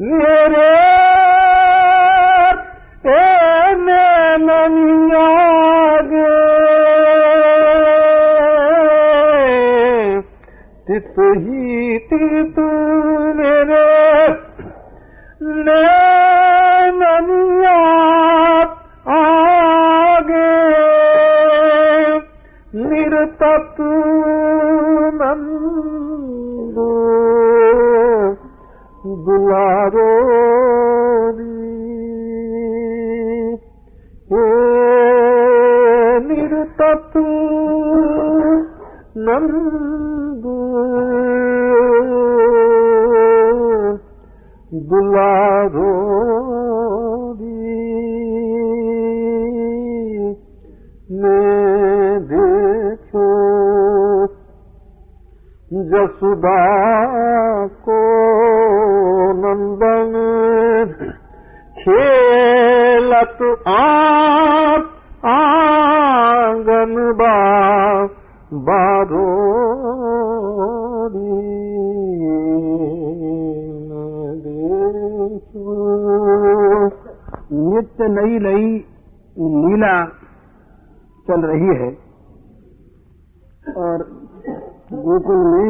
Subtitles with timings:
[0.00, 0.68] मेरे
[10.88, 11.49] तित ही तू
[81.50, 81.90] रही है
[83.76, 84.02] और
[85.04, 85.68] गोकुल में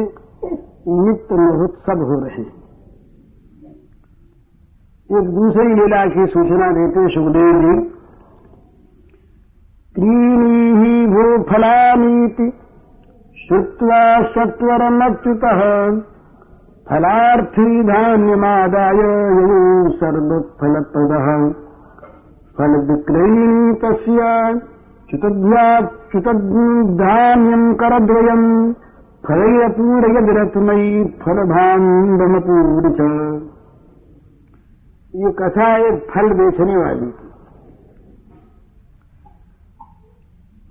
[0.99, 2.59] नित्य महोत्सव हो रहे हैं।
[5.11, 7.73] एक दूसरी लीला की सूचना देते सुखदेव जी।
[9.95, 12.45] त्रीणी ही भू फलानीति,
[13.39, 15.43] श्रुत्वा सत्वरमच्युत,
[16.87, 19.01] फलार्थी धान्यमादाय
[19.97, 21.27] सर्वफलप्रदः।
[22.57, 24.29] फल विक्रयणी तस्य
[25.11, 28.73] च्युतधान्यम् करद्वयम्
[29.27, 33.41] फलैरपूरयदिरत्मयी फलभाण्डमपूरि च
[35.15, 37.31] ये कथा एक फल बेचने वाली। थी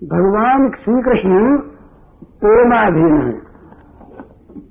[0.07, 1.59] भगवान श्री कृष्ण
[2.23, 3.43] प्रेमाधीन है।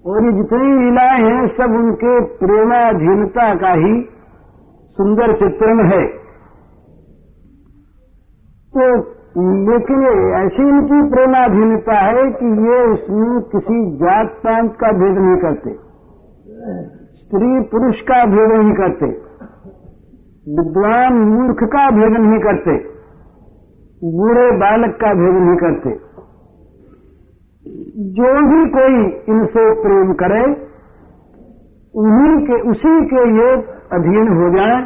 [0.06, 4.10] और ये जितनी लीलाएँ हैं, सब उनके प्रेमाधीनता का ही
[4.98, 6.20] सुंदर चित्रण है।
[8.78, 10.04] तो लेकिन
[10.34, 15.70] ऐसी इनकी प्रेमाधीनता है कि ये उसमें किसी जात पात का भेद नहीं करते।
[17.18, 19.06] स्त्री पुरुष का भेद नहीं करते।
[20.52, 23.00] विद्वान मूर्ख का भेद नहीं करते।
[24.04, 26.10] बूढ़े बालक का भेद नहीं करते।
[28.14, 30.70] जो भी कोई इनसे प्रेम करे,
[31.96, 33.56] उन्हीं के, उसी के ये
[33.92, 34.82] अधीन हो जाए।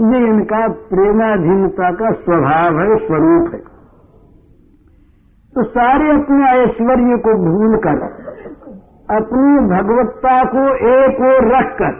[0.00, 3.79] ये इनका प्रेमाधीनता का स्वभाव है, स्वरूप है।
[5.56, 8.02] तो सारे अपने ऐश्वर्य को भूलकर
[9.16, 11.96] अपनी भगवत्ता को एक ओर रखकर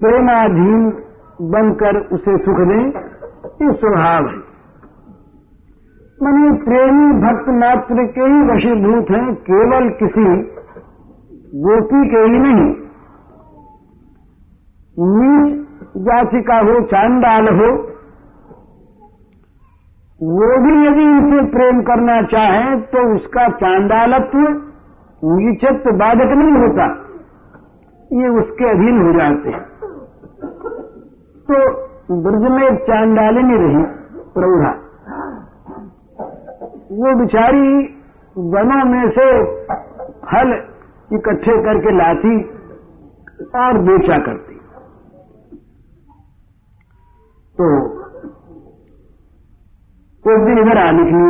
[0.00, 0.88] प्रेमाधीन
[1.50, 2.82] बनकर उसे सुख दें,
[3.62, 4.42] ये स्वभाव है।
[6.22, 10.26] मनी प्रेमी भक्त मात्र के ही वशीभूत हैं, केवल किसी
[11.62, 12.68] गोपी के ही नहीं।
[14.96, 15.56] नीच
[16.04, 17.72] जाति का हो, चांडाल हो
[20.20, 24.38] वो भी यदि इनसे प्रेम करना चाहे तो उसका चांडालत्व
[25.22, 26.86] नीचत्व बाधक नहीं होता।
[28.12, 29.62] ये उसके अधीन हो जाते हैं।
[31.48, 31.58] तो
[32.22, 33.82] ब्रज में एक चांडालिनी रही,
[34.34, 34.72] प्रौढ़ा।
[36.92, 37.66] वो बिचारी
[38.36, 39.26] वनों में से
[40.24, 40.52] फल
[41.12, 42.36] इकट्ठे करके लाती
[43.56, 44.54] और बेचा करती।
[47.56, 48.03] तो
[50.24, 51.24] एक दिन इधर आ निकली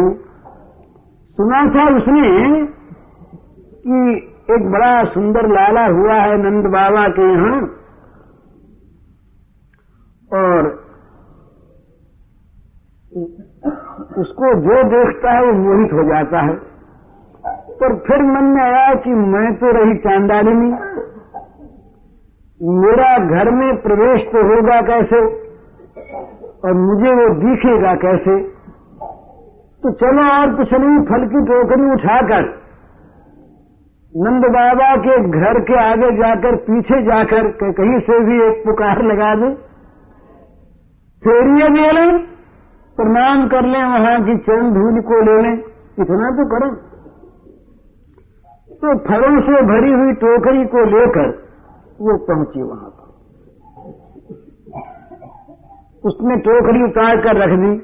[1.38, 2.28] सुना था उसने
[3.87, 4.03] कि
[4.55, 7.59] एक बड़ा सुंदर लाला हुआ है नंद बाबा के यहाँ,
[10.31, 10.71] और
[14.19, 16.54] उसको जो देखता है वो मोहित हो जाता है।
[17.81, 20.72] पर फिर मन में आया कि मैं तो रही चांदालिनी
[22.78, 25.21] मेरा घर में प्रवेश तो होगा कैसे,
[26.65, 28.42] और मुझे वो दिखेगा कैसे?
[29.84, 32.45] तो चलो और कुछ नहीं, फल की टोकरी उठाकर
[34.13, 39.34] नंद बाबा के घर के आगे जाकर, पीछे जाकर कहीं से भी एक पुकार लगा
[39.34, 39.51] दे।
[41.22, 42.19] फेरिए दे लें
[42.98, 45.54] प्रणाम कर लें वहाँ की चरण धूल को ले लें।
[46.01, 46.69] इतना तो करें।
[48.75, 51.33] तो फलों से भरी हुई टोकरी को लेकर
[52.01, 53.10] वो पहुँची वहाँ पर।
[56.04, 57.75] उसने टोकरी उतार कर रख दी।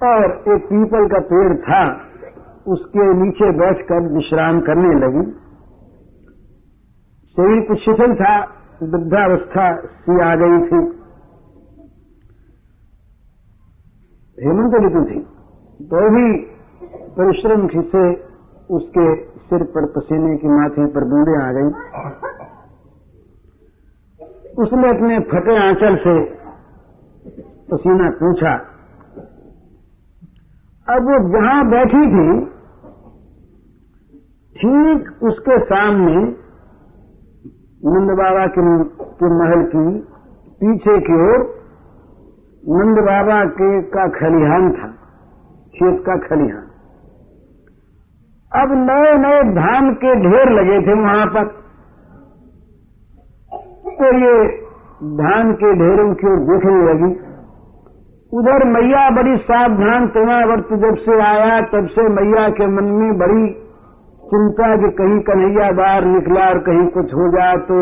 [0.00, 1.80] और एक पीपल का पेड़ था,
[2.66, 5.24] उसके नीचे बैठकर विश्राम करने लगी।
[7.36, 8.32] शरीर कुछ शिथिल था,
[8.82, 9.66] वृद्धावस्था
[9.98, 10.80] सी आ गई थी।
[14.38, 15.20] हेमंत ऋतु थी
[15.90, 16.26] तो भी
[17.16, 18.04] परिश्रम से
[18.70, 19.06] उसके
[19.40, 21.68] सिर पर पसीने की माथे पर बूंदे आ गई
[24.62, 26.14] उसने अपने फटे आंचल से
[27.70, 28.54] पसीना पूछा
[30.90, 32.28] अब वो जहाँ बैठी थी
[34.56, 36.14] ठीक उसके सामने
[37.82, 38.64] नंद बाबा के,
[39.20, 39.84] के महल की
[40.62, 41.44] पीछे की ओर
[42.62, 44.88] नंद बाबा के का खलिहान था
[45.74, 46.66] खेत का खलिहान।
[48.52, 51.48] अब नए नए धान के ढेर लगे थे वहाँ पर।
[54.00, 54.36] तो ये
[55.22, 57.29] धान के ढेरों की ओर देखने लगी।
[58.32, 60.04] उधर मैया बड़ी सावधान
[60.48, 63.46] वर्त जब से आया, तब से मैया के मन में बड़ी
[64.22, 67.78] चिंता कि कहीं कन्हैया बाहर निकला और कहीं कुछ हो जाए तो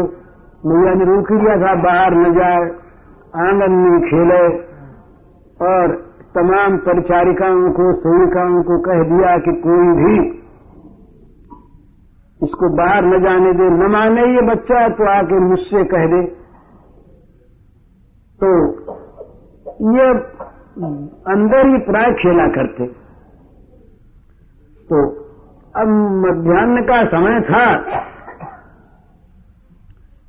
[0.64, 2.62] मैया ने रोक लिया था, बाहर न जाए,
[3.42, 4.40] आँगन में खेले
[5.66, 5.94] और
[6.34, 10.16] तमाम परिचारिकाओं को सेविकाओं को कह दिया कि कोई भी
[12.40, 16.22] इसको बाहर न जाने दे, न माने ये बच्चा है तो आके मुझसे कह दे।
[18.40, 18.50] तो
[19.82, 20.08] ये
[21.32, 22.86] अंदर ही प्राय खेला करते।
[24.90, 25.10] तो
[25.76, 25.88] अब
[26.26, 27.64] मध्यान्ह का समय था।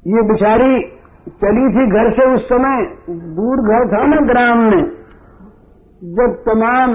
[0.08, 0.82] ये बिचारी
[1.30, 4.84] चली थी घर से उस समय, दूर घर था ना ग्राम में।
[6.04, 6.94] जब तमाम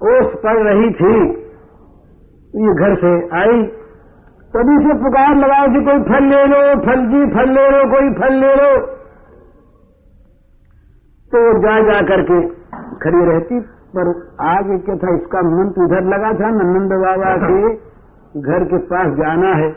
[0.00, 1.30] ओस पड़ रही थी,
[2.54, 3.62] ये घर से आई।
[4.54, 8.10] तभी से पुकार लगाओ कि कोई फल ले लो, फल जी, फल ले लो, कोई
[8.10, 8.97] फल ले लो।
[11.32, 12.48] तो जा जा करके
[13.02, 13.60] खड़ी रहती।
[13.96, 14.08] पर
[14.40, 17.74] आगे क्या था, इसका मन तो इधर लगा था नंद बाबा के
[18.40, 19.76] घर के पास जाना है।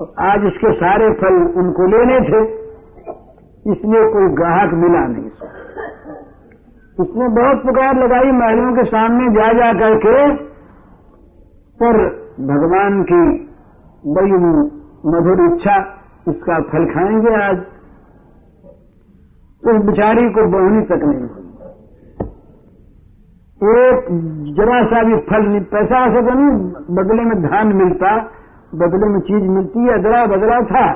[0.00, 2.42] और आज इसके सारे फल उनको लेने थे।
[3.72, 5.26] इसलिए कोई ग्राहक मिला नहीं।
[7.00, 10.36] इसने बहुत पुकार लगाई महलों के सामने जा जा करके।
[11.82, 11.98] पर
[12.40, 13.48] भगवान की
[14.06, 14.32] बड़ी
[15.10, 15.76] मधुर इच्छा,
[16.28, 17.62] इसका फल खाएँगे आज।
[19.62, 21.26] उस बिचारी को बहुनी तक नहीं।
[23.60, 24.06] हुई एक
[24.56, 26.52] जरा सा भी फल नहीं, पैसा ऐसा तो नहीं,
[26.96, 28.12] बदले में धान मिलता,
[28.74, 30.92] बदले में चीज़ मिलती है अदला बदला था।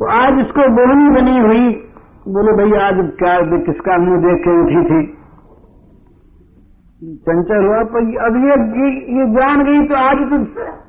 [0.00, 1.68] तो आज इसको बोहनी बनी हुई,
[2.28, 3.36] बोले भाई आज क्या
[3.66, 5.04] किसका मुँह देख के उठी थी।
[7.22, 8.54] चंचल हुआ, पर अब ये
[9.18, 10.44] ये जान गई तो आज तो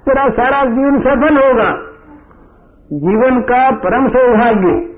[0.05, 1.71] तेरा सारा जीवन सफल होगा।
[2.91, 4.96] जीवन का परम सौभाग्य।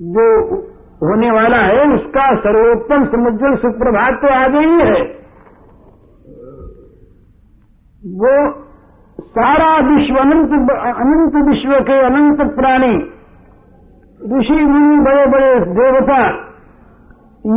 [0.00, 0.56] जो
[1.02, 5.02] होने वाला है, उसका सर्वोत्तम समुज्जल सुप्रभात तो आ गई है।
[8.16, 8.32] वो
[9.20, 12.96] सारा विश्व अनंत अनंत विश्व के अनंत प्राणी,
[14.38, 16.20] ऋषि, मुनि, बड़े बड़े देवता,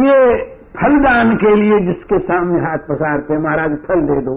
[0.02, 4.36] ये फलदान के लिए जिसके सामने हाथ पसारते महाराज, फल दे दो।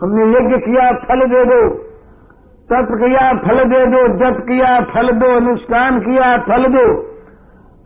[0.00, 1.91] हमने यज्ञ किया, फल दे दो।
[2.62, 7.02] तप किया, फल दे दो, जप किया, फल दो, अनुष्ठान किया, फल दो।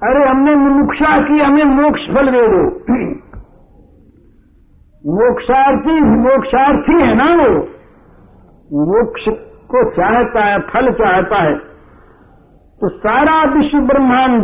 [0.03, 2.87] अरे, हमने मुमुक्षा की, हमें मोक्ष फल दे दो।
[5.09, 7.59] मोक्षार्थी मोक्षार्थी है ना वो?
[8.73, 9.23] मोक्ष
[9.69, 11.55] को चाहता है, फल चाहता है।
[12.81, 14.43] तो सारा विश्व ब्रह्मांड,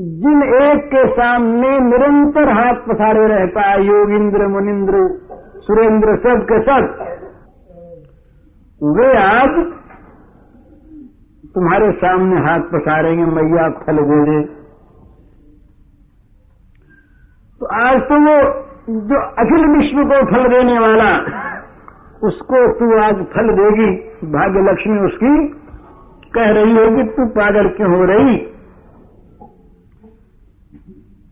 [0.00, 5.20] जिन एक के सामने निरंतर हाथ पसारे रहता है, योगिंद्र, मुनिंद्र,
[5.56, 7.17] सुरेंद्र सब के सब
[8.80, 9.54] वे आज
[11.54, 14.42] तुम्हारे सामने हाथ पसारेंगे, मैया फल दे
[17.60, 18.34] तो आज तो वो
[19.08, 21.08] जो अखिल विश्व को फल देने वाला,
[22.22, 23.88] उसको तू आज फल देगी।
[24.28, 25.32] भाग्य लक्ष्मी उसकी
[26.34, 28.36] कह रही होगी तू पागल क्यों हो रही?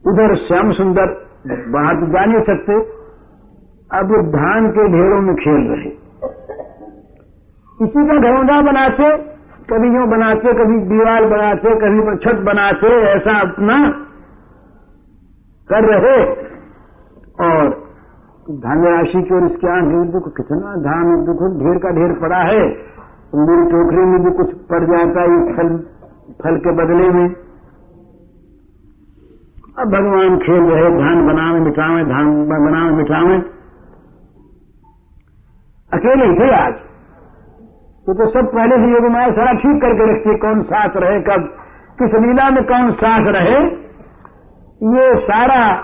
[0.04, 1.14] उधर श्याम सुंदर
[1.70, 2.80] वहाँ तो जा नहीं सकते।
[3.90, 5.94] अब वो धान के ढेरों में खेल रहे।
[7.82, 9.16] इसी का घरौंदा बनाते,
[9.70, 13.88] कभी यूँ बनाते, कभी दीवार बनाते, कभी छत बनाते, ऐसा अपना
[15.70, 16.24] कर रहे।
[17.40, 17.68] और
[18.50, 22.62] धान राशि की ओर इसके आँख दुख, कितना धान देखो, ढेर का ढेर पड़ा है।
[23.34, 25.76] मेरी टोकरी में भी कुछ पड़ जाता है फल
[26.44, 27.28] फल के बदले में।
[29.78, 33.38] अब भगवान खेल रहे धान बनावे, मिटावे, धान बनावे, मिटावे।
[35.92, 36.74] अकेले थे आज।
[38.06, 41.20] तो, तो सब पहले से योगी माया सारा ठीक करके रखती है कौन साथ रहे
[41.20, 41.56] कब?
[41.98, 43.66] किस लीला में कौन साथ रहे?
[44.94, 45.82] ये सारा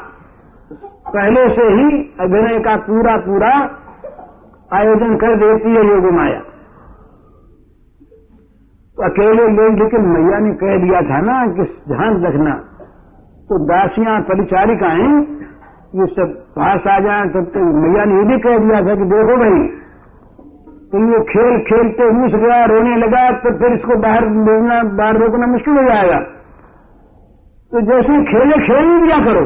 [1.15, 3.53] पहले से ही अभिनय का पूरा पूरा
[4.79, 6.41] आयोजन कर देती है योग माया।
[8.97, 12.55] तो अकेले लोग लेकिन मैया ने कह दिया था ना कि ध्यान रखना।
[13.49, 15.21] तो दासियाँ परिचारिकाएँ
[15.95, 19.05] ये सब पास आ जाए तब तो मैया ने ये भी कह दिया था कि
[19.05, 19.82] देखो भाई
[20.93, 25.47] तो ये खेल खेलते घुस गया रोने लगा तो फिर इसको बाहर भेजना बाहर रोकना
[25.47, 26.19] मुश्किल हो जाएगा।
[27.73, 29.45] तो जैसे खेले, खेल ही दिया करो।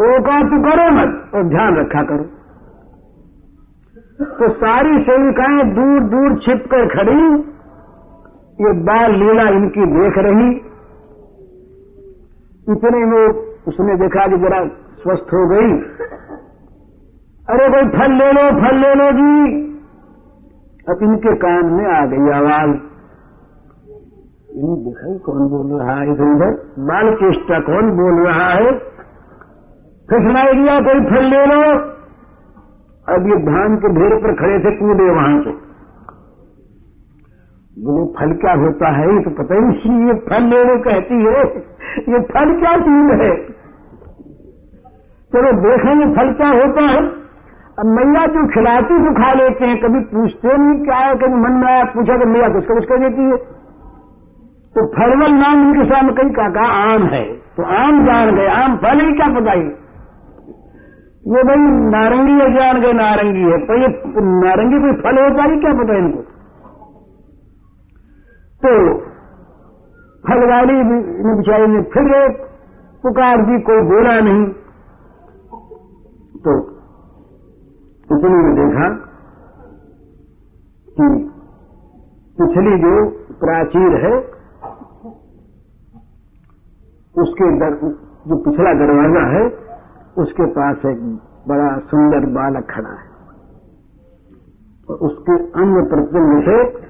[0.00, 2.24] रोका तो करो मत, और ध्यान रखा करो।
[4.38, 7.34] तो सारी सेविकाएँ दूर दूर छिप कर खड़ी।
[8.60, 10.50] ये बाल लीला इनकी देख रही।
[12.72, 13.28] इतने में
[13.68, 14.66] उसने देखा कि जरा
[15.02, 15.72] स्वस्थ हो गई।
[17.48, 19.67] अरे भाई फल ले लो, फल ले लो जी।
[20.88, 22.70] अब इनके कान में आ गई आवाज़।
[24.56, 28.72] इन्हें देखा कौन बोल रहा है इधर उधर। बाल चेष्टा कौन बोल रहा है?
[30.10, 31.78] फिर सुनाई दिया कोई फल ले लो।
[33.08, 35.50] अब ये धान के ढेर पर खड़े थे कूदे वहाँ से।
[37.82, 39.14] बोले फल क्या होता है?
[39.14, 41.44] ये तो पता ही नहीं ये फल लेने कहती है।
[42.14, 43.36] ये फल क्या चीज़ है?
[45.32, 47.27] चलो तो देखेंगे फल क्या होता है?
[47.78, 51.52] अब मैया जो खिलाती तो खा लेते हैं, कभी पूछते नहीं क्या है, कभी मन
[51.52, 53.36] में आया, पूछा तो मैया कुछ कुछ कह देती है।
[54.74, 59.00] तो फरवल नाम उनके सामने कहीं, काका, आम है। तो आम जान गए, आम फल
[59.00, 59.62] ही क्या पता ही?
[61.26, 61.56] ये भाई
[61.90, 63.88] नारंगी है, जान गए, नारंगी है। तो ये
[64.20, 66.22] नारंगी कोई फल होता ही, क्या पता इनको?
[68.62, 68.98] तो
[70.28, 72.28] फलवाली ने बिचारी ने फिर
[73.02, 74.46] पुकार दी, कोई बोला नहीं।
[76.38, 76.77] तो
[78.12, 78.88] इतने में देखा।
[81.00, 81.30] कि
[82.40, 83.10] पिछली जो
[83.40, 84.18] प्राचीर है
[87.22, 87.74] उसके दर,
[88.28, 89.46] जो पिछला दरवाज़ा है
[90.18, 93.08] उसके पास एक बड़ा सुंदर बालक खड़ा है।
[94.90, 96.88] और उसके अंग प्रत्यंग से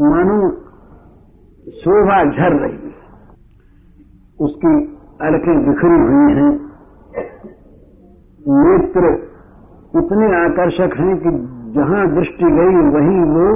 [0.00, 0.50] मानो
[1.70, 2.94] शोभा झर रही है।
[4.40, 6.66] उसकी अलकें बिखरी हुई हैं।
[8.48, 9.35] नेत्र
[9.98, 11.30] इतने आकर्षक हैं कि
[11.74, 13.46] जहाँ दृष्टि गई, वहीं वो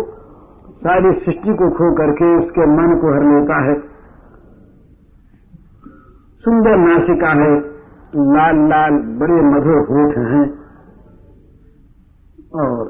[0.78, 3.74] सारी सृष्टि को खो करके उसके मन को हर लेता है।
[6.44, 7.50] सुंदर नासिका है,
[8.30, 10.46] लाल लाल बड़े मधुर होठ हैं।
[12.54, 12.88] और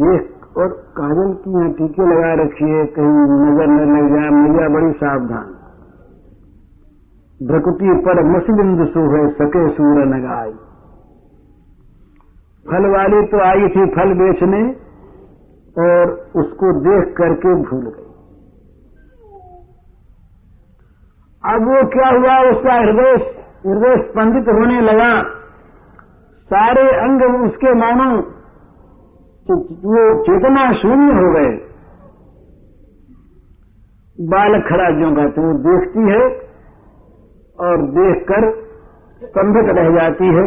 [0.00, 4.92] देख और काजल की यहाँ टीके लगा रखिए कहीं नज़र न लग जाए, मैया बड़ी
[4.92, 5.52] सावधान।
[7.40, 8.80] भ्रकुटी पर मसबिंद
[9.12, 10.52] है, सके सूर नगाई
[12.66, 14.62] फल वाली तो आई थी फल बेचने
[15.76, 18.08] और उसको देख करके भूल गई।
[21.44, 22.34] अब वो क्या हुआ?
[22.50, 23.14] उसका हृदय
[23.62, 25.10] हृदय स्पंदित होने लगा।
[26.50, 28.10] सारे अंग उसके मानो
[29.86, 31.50] वो चेतना शून्य हो गए।
[34.18, 36.24] बालक खड़ा जो तो वो देखती है
[37.58, 38.50] और देखकर
[39.22, 40.44] स्तंभित रह जाती है।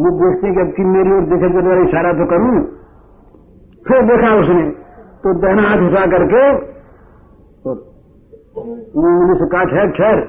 [0.00, 2.58] वो देखते कि अब कि मेरी ओर देखे तो इशारा तो करूँ।
[3.86, 4.66] फिर देखा उसने
[5.22, 6.42] तो दहना हाथ उठा करके
[7.70, 10.20] उन्होंने से कहा ठहर ठहर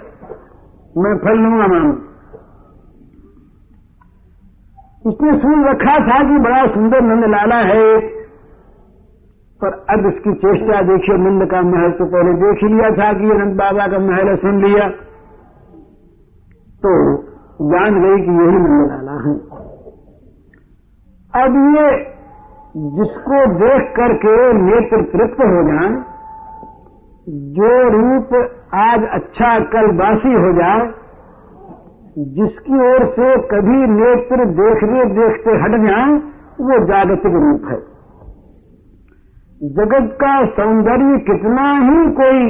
[0.95, 1.91] मैं फल लूँगा मानू
[5.05, 7.85] उसने सुन रखा था कि बड़ा सुंदर नंद लाला है,
[9.61, 13.55] पर अब इसकी चेष्टा देखिए, नंद का महल तो पहले देख लिया था कि नंद
[13.57, 14.89] बाबा का महल है, सुन लिया।
[16.83, 16.91] तो
[17.71, 19.33] जान गई कि यही नंद लाला है।
[21.33, 21.89] अब ये
[22.95, 25.89] जिसको देख करके नेत्र तृप्त हो जाए,
[27.51, 28.33] जो रूप
[28.77, 30.85] आज अच्छा कल बासी हो जाए,
[32.35, 36.13] जिसकी ओर से कभी नेत्र देखने देखते हट जाए,
[36.61, 37.79] वो जागतिक रूप है।
[39.73, 42.47] जगत का सौंदर्य कितना ही कोई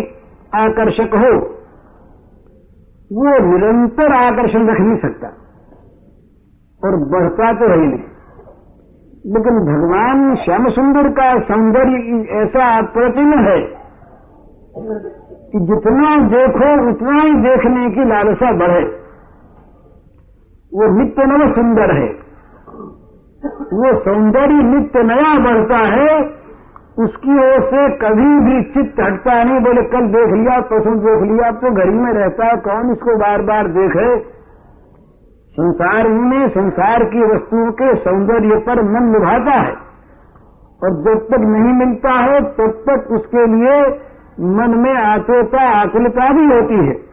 [0.59, 1.33] आकर्षक हो,
[3.11, 5.27] वो निरंतर आकर्षण रख नहीं सकता
[6.81, 8.09] और बढ़ता तो है नहीं।
[9.25, 11.97] लेकिन भगवान श्याम सुंदर का सौंदर्य
[12.41, 13.59] ऐसा अप्रतिम है
[15.51, 18.83] कि जितना देखो, उतना ही देखने की लालसा बढ़े।
[20.71, 22.09] वो नित्य नव सुंदर है।
[23.73, 26.19] वो सौंदर्य नित्य नया बढ़ता है,
[26.99, 31.51] उसकी ओर से कभी भी चित्त हटता नहीं, बोले, कल देख लिया, परसों देख लिया
[31.51, 34.40] तो घर में रहता है, कौन इसको बार बार देखे?
[35.61, 39.73] संसार ही में संसार की वस्तुओं के सौंदर्य पर मन निभाता है।
[40.83, 43.89] और जब तक नहीं मिलता है, तब तक उसके लिए
[44.39, 47.11] मन में आतोता आकुलता भी होती है।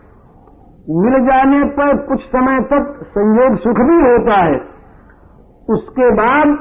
[0.90, 4.60] मिल जाने पर कुछ समय तक संयोग सुख भी होता है।
[5.70, 6.58] उसके बाद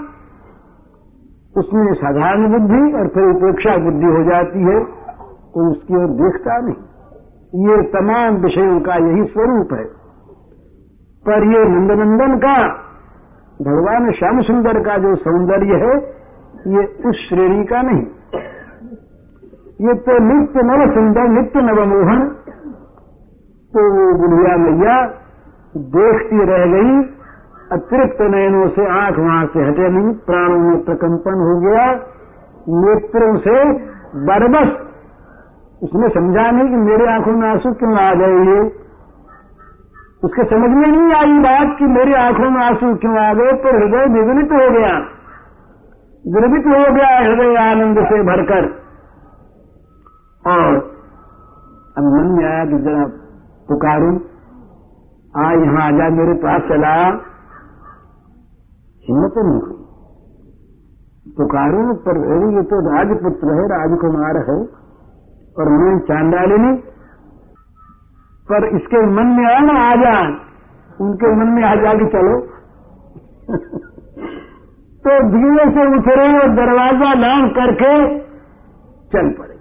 [1.58, 4.80] उसमें साधारण बुद्धि और फिर उपेक्षा बुद्धि हो जाती है,
[5.54, 6.76] कोई उसकी ओर देखता नहीं।
[7.70, 9.97] ये तमाम विषयों का यही स्वरूप है।
[11.28, 12.58] पर ये नंदनंदन का,
[13.62, 15.96] भगवान श्याम सुंदर का जो सौंदर्य है,
[16.68, 18.06] ये उस श्रेणी का नहीं।
[19.82, 22.28] ये तो नित्य नव सुंदर, नित्य नवमोहन
[23.74, 24.96] तो वो बुढ़िया मैया
[25.92, 26.94] देखती रह गई,
[27.72, 31.86] अतिरिक्त नयनों से आँख वहाँ से हटे नहीं, प्राणों में प्रकंपन हो गया,
[32.78, 33.56] नेत्रों से
[34.26, 34.76] बरबस।
[35.84, 38.87] उसने समझा नहीं कि मेरे आँखों में आँसू क्यों आ गए ये?
[40.24, 43.78] उसके समझ में नहीं आई बात कि मेरी आँखों में आँसू क्यों आ गए तो
[43.78, 45.18] हृदय विगलित हो गया।
[46.28, 48.88] द्रवित हो गया हृदय आनंद से भरकर।
[50.52, 50.76] और
[51.98, 53.06] अब मन में आया कि जरा
[53.68, 54.22] पुकारू,
[55.38, 56.94] आ यहाँ आ जा, मेरे पास चला।
[59.10, 59.74] हिम्मत नहीं हुई।
[61.38, 62.18] पुकारू पर
[62.56, 64.88] ये तो राजपुत्र है, राजकुमार है।
[65.60, 66.84] और मैं चांडालिनी
[68.52, 70.28] पर इसके मन में आया ना आ जा
[71.02, 72.40] उनके मन में आ जा चलो।
[75.06, 78.20] तो धीरे से उतरे और दरवाज़ा लांग करके
[79.08, 79.58] चल पड़े।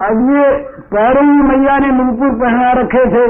[0.00, 3.26] अब ये पैरों में मैया ने मुंहपुर पहना रखे थे।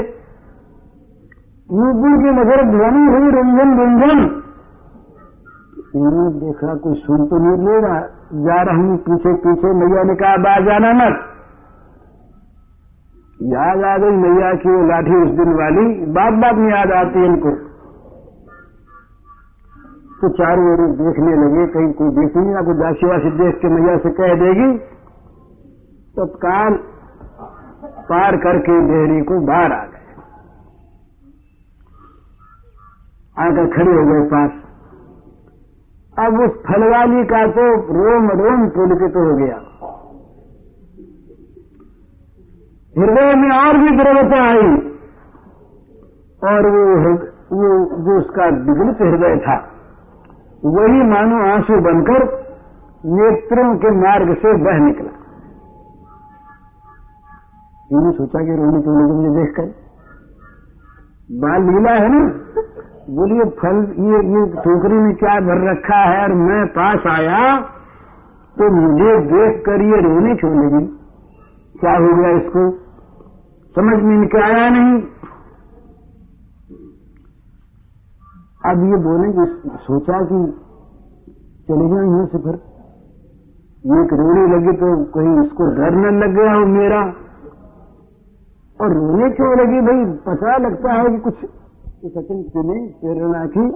[1.71, 4.41] मुंहपुर की नज़र ध्वनि हुई रुंझन रुंझन
[5.95, 7.99] इन्होंने देखा, कोई सुन तो नहीं ले रहा।
[8.33, 11.34] जा रहा हूँ, पीछे पीछे। मैया ने कहा बाहर जाना मत।
[13.43, 17.19] याद आ गई मैया की वो लाठी उस दिन वाली। बात बात में याद आती
[17.19, 17.51] है इनको।
[20.21, 23.97] तो चारों ओर देखने लगे, कहीं कोई देख नहीं, आपको दासी वासी देख के मैया
[23.97, 24.77] से कह देगी,
[26.17, 29.95] तत्काल तो पार करके डेहरी को बाहर आ गए।
[33.37, 34.51] आकर खड़े हो गए पास।
[36.19, 39.74] अब उस फलवाली का तो रोम रोम पुलकित हो गया।
[42.95, 44.67] हृदय में और भी द्रवता आई।
[46.41, 46.83] और वो
[47.53, 47.69] वो
[48.05, 49.55] जो उसका विगलित हृदय था,
[50.65, 52.23] वही मानो आँसू बनकर
[53.15, 55.11] नेत्रों के मार्ग से बह निकला।
[57.91, 59.67] इन्होंने सोचा कि रोने क्यों लगे मुझे देखकर
[61.41, 62.21] बाल लीला है ना?
[63.09, 66.23] बोलिए, फल, ये ये टोकरी में क्या भर रखा है?
[66.23, 67.41] और मैं पास आया
[68.57, 70.85] तो मुझे देख कर ये रोने लगी
[71.79, 72.63] क्या हो गया इसको?
[73.75, 75.01] समझ में इनके आया नहीं।
[78.65, 80.37] अब ये बोले कि सोचा कि
[81.67, 82.55] चले जाए यहाँ से फिर।
[83.85, 87.01] ये रोने लगे तो कहीं इसको डर न लग गया हो मेरा।
[88.81, 90.05] और रोने क्यों लगी भाई?
[90.27, 91.35] पता लगता है कि कुछ
[92.13, 93.69] सचिन सुने प्रेरणा की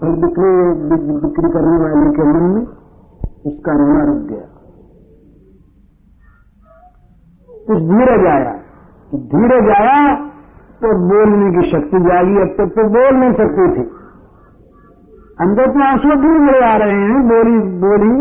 [0.00, 0.52] फल बिक्री
[1.20, 2.66] बिक्री करने वाले के मन में
[3.46, 4.59] उसका रोना रुक गया।
[7.70, 8.52] कुछ धीरज आया
[9.32, 9.96] धीरज आया
[10.80, 13.82] तो बोलने की शक्ति जागी। अब तक तो बोल नहीं सकती थी।
[15.40, 18.12] अंदर तो आँसू दूर मिले आ रहे हैं। बोली बोली,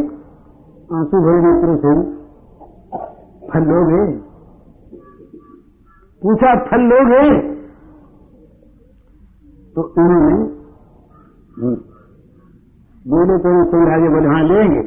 [0.97, 1.93] आँसू भरे नेत्रों से।
[3.49, 4.01] फल लोगे
[6.21, 7.23] पूछा, फल लोगे
[9.75, 10.37] तो उन्होंने
[13.05, 14.81] बोले तो सिंह बोले हाँ लेंगे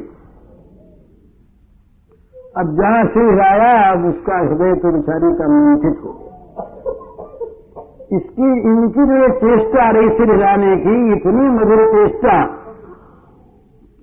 [2.59, 6.19] अब जहाँ सिंह आया अब उसका हृदय तो बेचारी का मंथित हो
[8.13, 12.33] इसकी इनकी जो चेष्टा रही सिर हिलाने की, इतनी मधुर चेष्टा,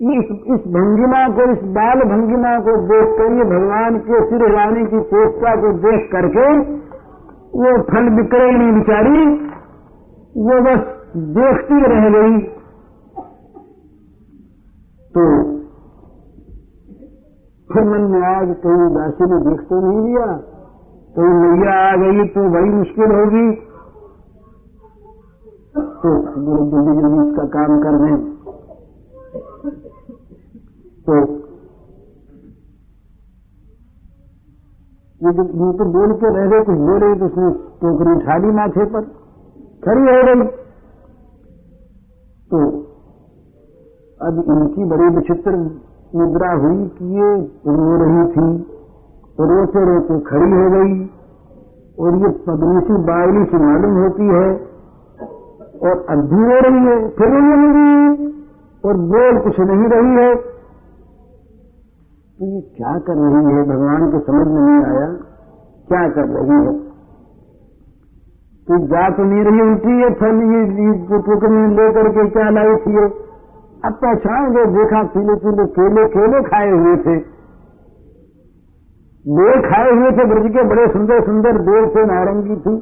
[0.01, 4.85] इस इस भंगिमा को, इस बाल भंगिमा को देख कर ये भगवान के सिर हिलाने
[4.85, 6.49] की चेष्टा को देख करके,
[7.55, 9.23] वो फल बिक्रे नहीं बिचारी,
[10.41, 10.83] वो बस
[11.39, 12.39] देखती रह गई।
[15.15, 15.60] तो
[17.71, 20.29] फिर मन में कि कहीं दासी ने देख तो नहीं लिया?
[21.17, 23.45] कहीं मैया आ गई तो बड़ी मुश्किल होगी।
[26.03, 26.11] तो
[26.45, 28.17] बोले जल्दी जल्दी उसका काम कर दें
[31.07, 31.19] तो
[35.21, 37.49] ये जब ये तो बोल के रह गए, कुछ बोले तो उसने
[37.81, 39.03] टोकरी उठा ली माथे पर।
[39.85, 40.47] खड़ी हो गई।
[42.51, 42.61] तो
[44.21, 45.53] अब इनकी बड़ी विचित्र
[46.17, 47.31] मुद्रा हुई कि ये
[47.67, 48.47] रो रही थी
[49.41, 50.95] रोते रोते खड़ी हो गई,
[51.99, 54.49] और ये पगली सी बावली सी मालूम होती है,
[55.83, 58.27] और अब भी रो रही है, फिर रो रही
[58.85, 60.35] और बोल कुछ नहीं रही है।
[62.39, 63.65] तो ये क्या कर रही है?
[63.65, 65.09] भगवान को समझ में नहीं आया,
[65.89, 66.79] क्या कर रही है?
[68.67, 72.93] तू जा तो नहीं रही उल्टी, ये फल, ये टोकरी लेकर के क्या लाई थी
[72.99, 73.09] ये?
[73.85, 77.17] अब पहचान गए देखा पीले पीले केले केले खाए हुए थे।
[79.29, 82.81] बेल खाए हुए थे, ब्रज के बड़े सुंदर सुंदर बेल थे, नारंगी थी।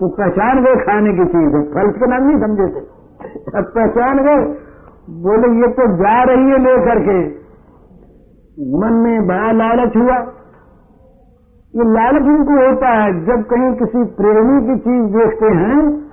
[0.00, 2.84] तो पहचान गए खाने की चीज़ है। फल के नाम नहीं समझे थे।
[3.58, 4.54] अब पहचान गए।
[5.10, 7.40] बोले, ये तो जा रही है लेकर के।
[8.78, 10.18] मन में बड़ा लालच हुआ।
[11.76, 16.09] ये लालच इनको होता है जब कहीं किसी प्रेमी की चीज़ देखते हैं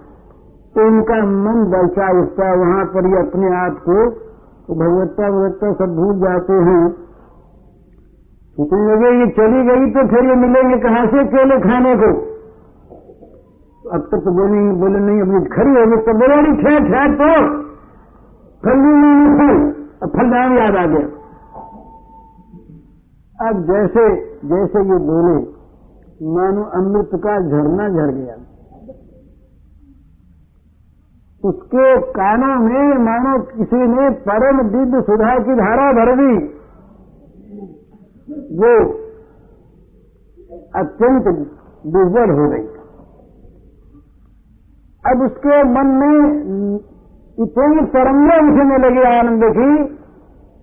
[0.86, 3.98] इनका मन बलचा उठता है, वहाँ पर ये अपने आप को
[4.68, 6.82] तो भगवत्ता भगवत्ता सब भूल जाते हैं।
[8.58, 12.10] सोचने लगे ये चली गई तो फिर ये मिलेंगे कहाँ से केले खाने को?
[13.94, 17.30] अब तक तो बोले बोले नहीं अभी खड़ी होगी तो बोले नहीं ठहर ठहर तो।
[18.64, 19.54] फल नहीं
[20.04, 21.08] अब फल नाम याद आ गया।
[23.40, 24.04] अब जैसे
[24.46, 25.36] जैसे ये बोले,
[26.36, 28.36] मानो अमृत का झरना झर गया।
[31.48, 36.34] उसके कानों में मानो किसी ने परम दिव्य सुधा की धारा भर दी।
[38.60, 38.72] वो
[40.76, 41.30] अत्यंत
[41.88, 42.66] दुर्बल हो गई।
[45.04, 46.16] अब उसके मन में
[47.38, 49.70] इतनी तरंगे उठने लगी आनंद की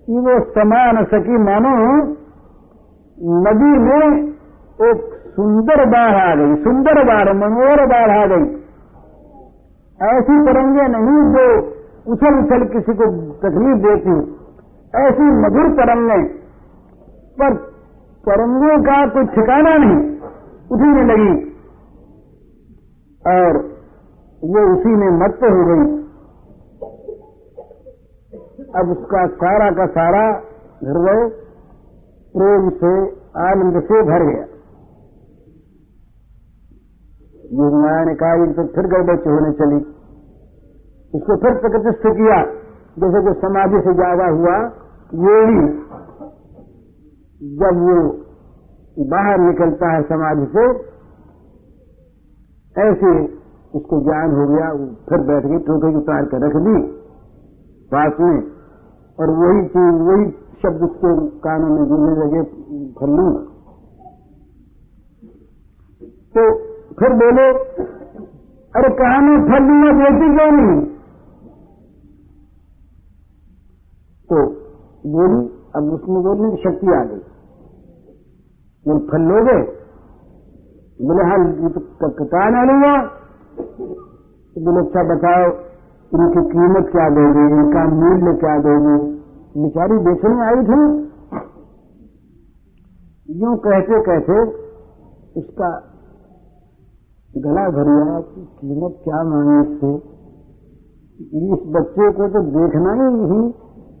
[0.07, 1.73] कि वो समान सकी। मानो
[3.43, 4.05] नदी में
[4.81, 5.03] एक
[5.35, 8.45] सुंदर बाढ़ आ गई, सुंदर बाढ़, मनोहर बाढ़ आ गई।
[9.99, 11.43] ऐसी तरंगे नहीं जो
[12.13, 13.05] उछल उछल किसी को
[13.43, 14.15] तकलीफ़ देती
[14.93, 16.17] ऐसी मधुर तरंगे।
[17.39, 17.55] पर
[18.27, 19.97] तरंगों का कोई ठिकाना नहीं
[20.71, 21.33] उठने लगी।
[23.27, 23.57] और
[24.43, 26.05] वो उसी में मत हो गई।
[28.75, 30.25] अब उसका सारा का सारा
[30.83, 31.21] हृदय
[32.35, 32.93] प्रेम से,
[33.41, 34.54] आनंद से भर गया।
[37.53, 39.79] योगमाया ने कहा तो फिर गड़बड़ होने चली।
[41.13, 42.37] उसको फिर प्रतिष्ठ किया।
[42.97, 44.55] जैसे कि समाधि से ज़्यादा हुआ
[45.21, 45.63] योगी
[47.57, 47.95] जब वो
[48.97, 50.65] बाहर निकलता है समाधि से,
[52.75, 53.11] ऐसे
[53.73, 54.69] उसको ज्ञान हो गया
[55.09, 56.75] फिर बैठ गई टोकरी उतार कर रख दी
[57.91, 58.37] पास में।
[59.19, 60.23] और वही चीज़, वही
[60.61, 62.41] शब्द उसके कानों में जुड़ने लगे
[62.99, 63.27] फल्लू
[66.35, 66.43] तो
[66.99, 67.45] फिर बोले,
[68.73, 70.81] अरे कहा मैं फल दूँगा देती क्यों नहीं?
[74.29, 74.43] तो
[75.07, 75.39] बोली
[75.75, 77.21] अब उसमें बोलने की शक्ति आ गई।
[78.85, 79.57] बोल, फल लोगे?
[81.07, 81.37] बोले हाँ
[81.69, 82.93] तो कहा ना लूँगा।
[84.55, 85.45] तो बोले अच्छा बताओ,
[86.11, 87.43] इनकी कीमत क्या दोगे?
[87.55, 88.95] इनका मूल्य क्या दोगे?
[89.57, 90.79] बेचारी बेचने आई थी।
[93.41, 94.39] यूँ कहते कहते
[95.39, 95.69] उसका
[97.37, 99.95] गला भर गया कि कीमत क्या मांगे इससे?
[101.53, 103.53] इस बच्चे को तो देखना ही नहीं।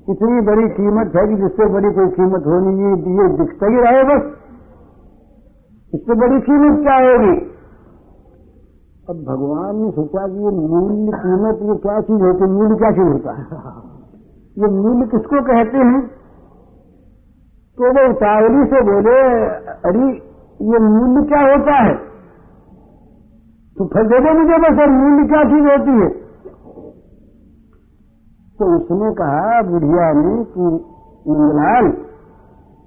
[0.09, 4.03] इतनी बड़ी कीमत है कि जिससे बड़ी कोई कीमत होनी ये ये दिखता ही रहे
[4.03, 4.25] बस।
[5.93, 7.51] इससे बड़ी कीमत क्या होगी?
[9.09, 12.51] अब भगवान ने सोचा कि ये मूल्य कीमत, ये क्या चीज़ होती है?
[12.51, 13.45] मूल्य क्या चीज़ होता है?
[14.57, 16.07] ये मूल्य किसको कहते हैं?
[17.77, 20.07] तो वो उतावली से बोले, अरे,
[20.61, 22.14] ये मूल्य क्या होता है?
[23.77, 26.09] तो फिर दे दे मुझे बस और मूल्य क्या चीज़ होती है?
[28.59, 30.61] तो उसने कहा, बुढ़िया ने कि
[31.29, 31.87] मंगलाल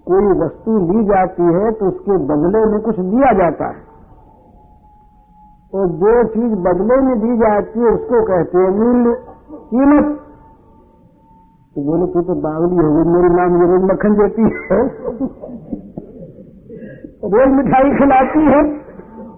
[0.07, 3.88] कोई वस्तु ली जाती है तो उसके बदले में कुछ दिया जाता है।
[5.74, 9.16] और जो चीज़ बदले में दी जाती है, उसको कहते हैं मूल्य,
[9.51, 10.20] कीमत।
[11.74, 14.83] तो बोले, तू तो बावली हो गई, मेरी माँ मुझे रोज मक्खन देती है।
[17.24, 18.78] रोज मिठाई खिलाती है।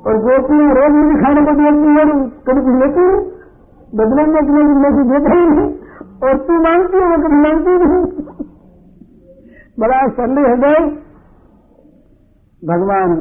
[0.00, 2.04] और गोपी रोज मुझे खाने को देती है,
[2.46, 3.16] कभी कुछ लेती है,
[3.92, 5.66] बदले में तुम्हें ज़िंदगी देता ही।
[6.20, 8.00] और तू मांगती है वो कभी मांगती नहीं।
[9.78, 10.80] बड़ा सरल हो गए
[12.62, 13.12] भगवान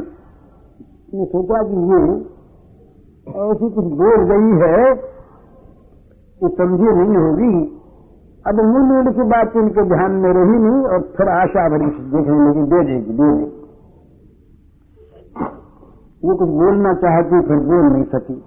[1.14, 2.00] ने सोचा कि ये
[3.44, 4.80] ऐसी कुछ बोल गई है
[6.40, 7.54] वो समझी नहीं होगी।
[8.46, 12.38] अब मूल मूल की बात इनके ध्यान में रही नहीं, और फिर आशा भरी देखने
[12.44, 13.59] लगी, दे देगी दे देगी।
[16.22, 18.38] वो कुछ बोलना चाहती, फिर बोल नहीं सकी।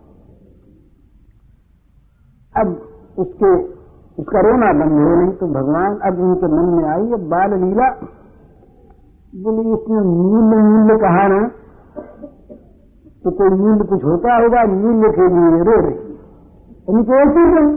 [2.55, 2.73] अब
[3.19, 3.53] उसके,
[4.19, 7.89] उसका रोना बंद हो नहीं तो भगवान अब उनके मन में आई, अब बाल लीला।
[9.43, 11.41] बोले, इसने मूल्य मूल्य कहा ना
[13.25, 15.97] तो कोई मूल्य कुछ होता होगा मूल्य के लिए रो रही
[16.89, 17.71] उनको ऐसी नहीं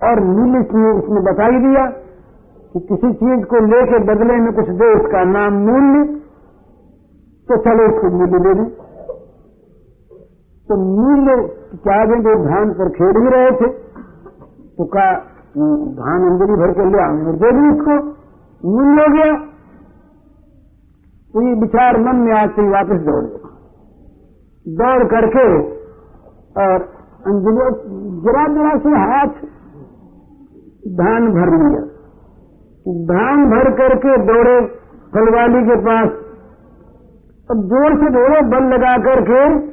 [0.00, 1.84] और मूल्य इसने, उसने बता ही दिया
[2.72, 6.02] कि किसी चीज़ को लेके बदले में कुछ दे, उसका नाम मूल्य
[7.48, 8.68] तो चलो इसको मूल्य दे दें
[10.68, 11.34] तो मूल्य
[11.84, 13.68] क्या दें तो धान पर खेड़ ही रहे थे।
[14.78, 15.12] तो कहा
[15.98, 17.94] धान अंजलि भर के ले आऊँगे दे दी उसको।
[18.60, 19.32] मूल्य हो गया।
[21.34, 23.40] तो ये विचार मन में आते ही वापस दौड़ गए।
[24.66, 25.46] दौड़ करके,
[26.60, 26.86] और
[27.26, 27.66] अंजलि,
[28.24, 29.42] जरा जरा से हाथ
[31.00, 31.82] धान भर लिया।
[33.10, 34.56] धान भर करके दौड़े
[35.14, 36.08] फलवाली के पास।
[37.50, 39.68] अब ज़ोर से दौड़े बल लगा करके।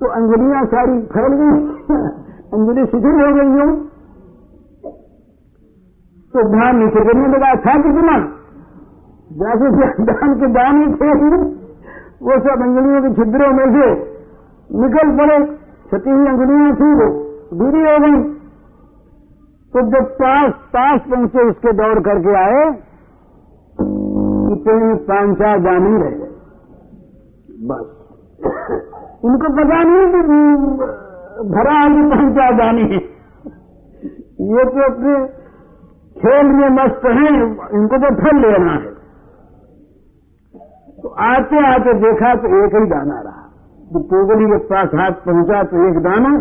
[0.00, 1.60] तो अंजलियाँ सारी फैल गई।
[2.54, 3.88] अंजलि शिथिल हो गई हूँ।
[6.34, 8.18] तो धान नीचे गिरने लगा। था कितना?
[9.32, 9.70] जैसे
[10.04, 11.12] धान के दाने थे।
[12.22, 13.88] वो सब अंजलियों के छिद्रों में से
[14.70, 15.46] निकल पड़े।
[15.90, 17.10] छती हुई अंजलियाँ थी वो।
[17.54, 18.22] दूरी हो गई।
[19.74, 22.68] तो जब पास पास पहुँचे, उसके दौड़ करके आए
[24.52, 26.27] इतने पाँच चार ही रह गए।
[27.58, 27.86] बस।
[29.24, 30.20] इनको पता नहीं कि
[31.50, 32.84] भरा आगे पाँच चार जानी
[34.48, 35.14] ये तो अपने
[36.16, 37.32] खेल में मस्त हैं,
[37.78, 38.92] इनको तो फल लेना है।
[41.02, 43.42] तो आते आते देखा तो एक ही दाना रहा।
[43.90, 46.32] जब पोगली के पास हाथ पहुँचा तो एक दाना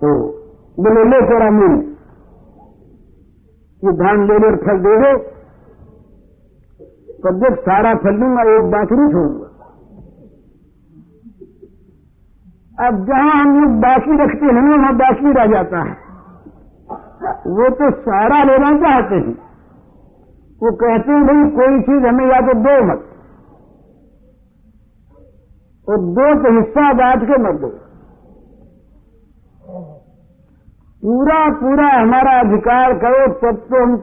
[0.00, 0.08] तो
[0.78, 1.74] बोले, ले तेरा मूल
[3.82, 5.12] ये धान ले ले फल दे दे।
[7.26, 9.46] पर जब सारा फल लूँगा एक बाकी नहीं छोड़ूँगा।
[12.86, 16.10] अब जहाँ हम लोग बाकी रखते हैं, वहाँ बाकी रह जाता है।
[17.30, 19.50] वो तो सारा लेना चाहते हैं।
[20.62, 23.06] वो कहते हैं, भाई, कोई चीज़ हमें या तो दो मत।
[25.88, 27.68] और दो तो हिस्सा बांट के मत दो।
[31.02, 33.96] पूरा पूरा हमारा अधिकार करो, तब तो हम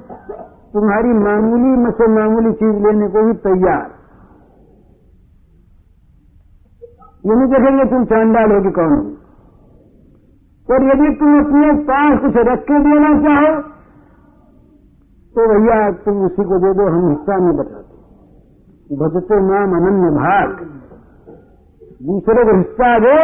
[0.74, 3.86] तुम्हारी मामूली में से मामूली चीज़ लेने को भी तैयार।
[7.24, 9.16] ये नहीं देखेंगे तुम चांडाल होगी कौन होगी
[10.68, 13.50] और यदि तुम अपने पास कुछ रख के देना चाहो
[15.36, 20.52] तो भैया तुम उसी को दे दो, हम हिस्सा नहीं बताते भजते नाम अनन्य भाग।
[22.04, 23.18] दूसरे को हिस्सा दे,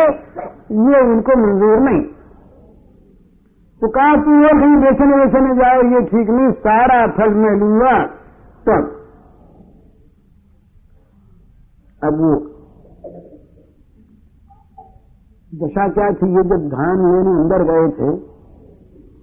[0.88, 2.02] ये उनको मंजूर नहीं।
[3.84, 5.54] तो कहा तू ये कहीं बेचने बेचने
[5.93, 7.96] ये ठीक नहीं, सारा फल मैं लूँगा।
[8.65, 8.86] तब
[12.02, 12.30] अब वो
[15.52, 18.12] दशा क्या थी, ये जब धान लेने अंदर गए थे,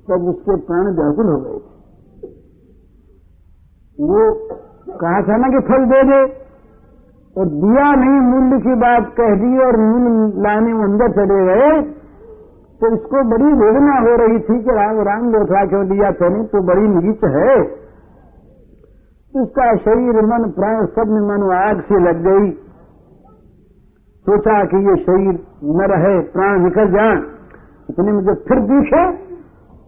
[0.09, 1.73] तब उसके प्राण व्याकुल हो गए थे।
[4.05, 4.21] वो
[5.01, 6.21] कहा था ना कि फल दे दे,
[7.37, 11.73] और दिया नहीं मूल्य की बात कह दी, और मूल्य लाने में अंदर चले गए
[12.81, 16.45] तो इसको बड़ी वेदना हो रही थी कि राम राम लोथा क्यों दिया तो नहीं
[16.47, 17.57] तो बड़ी नीच है।
[19.35, 22.51] उसका शरीर, मन, प्राण सब में मन आग से लग गई।
[24.27, 25.37] सोचा कि ये शरीर
[25.75, 27.19] न रहे प्राण निकल जाए।
[27.89, 29.05] इतने में जब फिर दिखे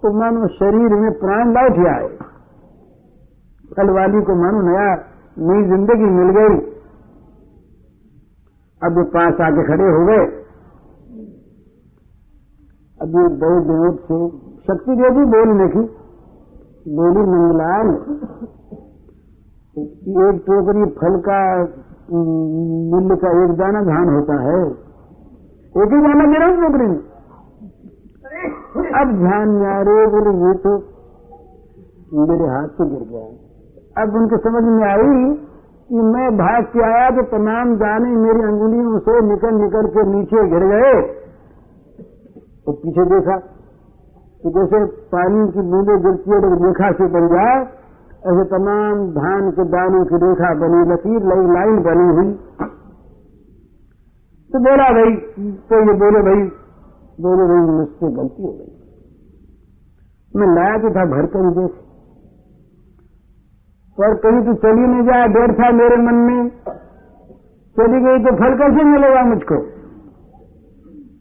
[0.03, 2.07] तो मानो शरीर में प्राण लौट आए।
[3.77, 4.87] कल वाली को मानो नया,
[5.41, 6.57] नई ज़िंदगी मिल गई।
[8.83, 10.25] अब वो पास आके खड़े हो गए।
[13.03, 14.17] ये बड़े दिनों से
[14.67, 15.81] शक्ति देवी बोलने की
[16.97, 17.89] बोली मंगलाल
[20.25, 21.39] एक टोकरी फल का
[22.13, 24.61] मूल्य का एक दाना धान होता है।
[25.75, 27.01] एक ही दाना मेरा टोकरी में
[29.01, 30.73] अब ध्यान में आ रहे बोले, ये तो
[32.19, 35.17] मेरे हाथ से गिर गया अब उनको समझ में आई
[35.89, 40.47] कि मैं भाग के आया तो तमाम दाने मेरी अंगुलियों से निकल निकल के नीचे
[40.53, 40.95] गिर गए।
[42.67, 43.37] तो पीछे देखा
[44.41, 44.79] तो जैसे
[45.11, 47.57] पानी की बूंदे गिरती है तो रेखा से बन जाए,
[48.31, 52.31] ऐसे तमाम धान के दानों की रेखा बनी लकीर लई लाइन बनी हुई।
[54.51, 55.15] तो बोला भाई
[55.71, 56.43] तो ये बोले भाई
[57.19, 58.71] बोले भाई मुझसे गलती हो गई।
[60.35, 61.81] मैं लाया तो था भर कर देख
[63.99, 66.49] पर कहीं तो चली नहीं जाए, डर था मेरे मन में।
[67.77, 69.57] चली गई तो फल कैसे मिलेगा मुझको?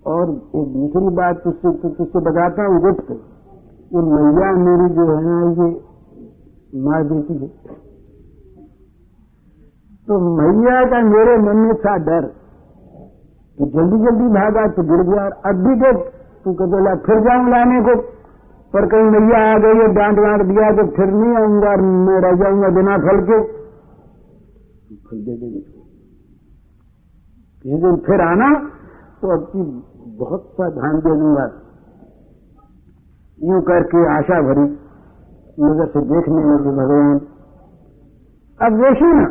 [0.05, 2.79] और एक दूसरी बात तुझसे तुझसे बताता हूँ?
[2.81, 3.09] गुप्त।
[3.93, 5.67] ये मैया मेरी जो है ना ये
[6.81, 7.49] मार देती है।
[10.07, 12.27] तो मैया का मेरे मन में था डर
[13.57, 16.01] कि जल्दी जल्दी भागा तो गिर गया और अब भी देख
[16.43, 17.95] तू कहते बोला फिर जाऊँ लाने को?
[18.73, 21.75] पर कहीं मैया आ गई है डांट वांट दिया तो फिर नहीं आऊँगा
[22.07, 23.39] मैं रह जाऊँगा बिना फल के।
[25.05, 25.61] फल दे देंगे।
[27.65, 28.49] दिन फिर आना
[29.21, 29.63] तो अब की
[30.21, 31.45] बहुत सा ध्यान दे दूँगा
[33.39, 34.65] यूँ करके आशा भरी,
[35.61, 37.15] नज़र से देखने लगे भगवान।
[38.59, 39.27] अब देखिए ना,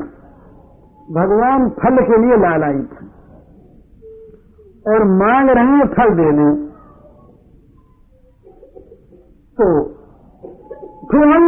[1.08, 3.08] भगवान फल के लिए लालायित हैं
[4.86, 6.48] और मांग रहे हैं फल देने।
[9.58, 9.66] तो
[11.10, 11.46] फिर हम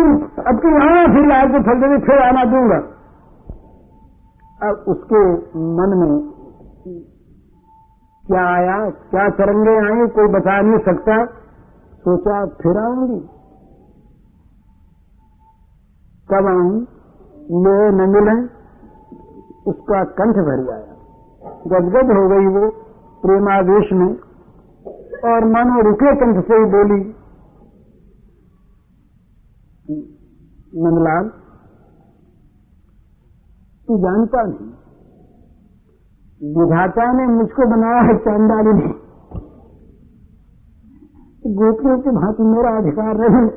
[0.48, 2.80] अब तो आना फिर लाए तो फल देने, फिर आना दूँगा।
[4.60, 5.20] अब उसके
[5.76, 6.12] मन में
[8.32, 11.24] क्या आया, क्या तरंगे आई कोई बता नहीं सकता।
[11.98, 13.20] सोचा, फिर आऊँगी।
[16.30, 16.80] कब आऊँ?
[17.64, 18.34] ले न मिले
[19.70, 20.92] उसका कंठ भर आया
[21.66, 22.70] गदगद हो गई वो
[23.22, 24.12] प्रेमावेश में।
[25.32, 27.00] और मानो रुके कंठ से ही बोली,
[30.82, 31.28] नंदलाल,
[33.88, 34.81] तू जानता नहीं।
[36.42, 38.88] विधाता ने मुझको बनाया है चांदाली ने
[41.56, 43.48] गोपियों की भांति मेरा अधिकार नहीं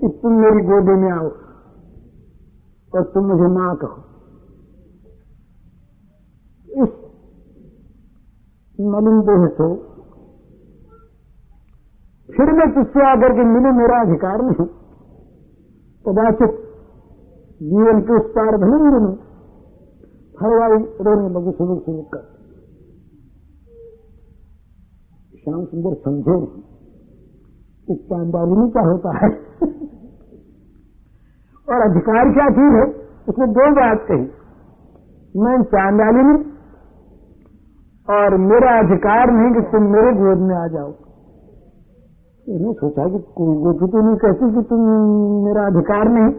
[0.00, 1.28] कि तुम मेरी गोदी में आओ
[2.92, 4.02] और तुम मुझे माँ कहो।
[6.82, 6.90] इस
[8.80, 9.70] मलिन देह से
[12.28, 14.66] फिर मैं तुझसे आकर के मिलू, मेरा अधिकार नहीं।
[16.04, 16.62] कदाचित
[17.62, 19.21] जीवन के उस पार भले ही
[20.40, 22.32] नहीं हरवाई रोने लगी सुबह सुबह कर
[25.38, 26.46] श्याम सुंदर समझे
[27.86, 29.30] कि चांदालिनी क्या होता है।
[31.68, 33.02] और अधिकार क्या चीज़ है?
[33.28, 34.30] उसने दो बात कही।
[35.40, 36.52] मैं चांदालिनी
[38.08, 40.88] और मेरा अधिकार नहीं कि तुम मेरे गोद में आ जाओ।
[42.48, 44.80] मैंने सोचा कि गोपी तो नहीं कहती कि तुम
[45.44, 46.34] मेरा अधिकार नहीं।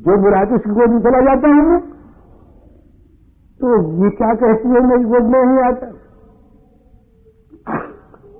[0.00, 1.95] जो बुरा तो उसकी गोद में चला जाता है। मैं
[3.66, 5.86] तो ये क्या कहती है मेरी गोद में नहीं आता?